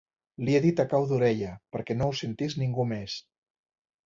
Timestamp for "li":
0.45-0.53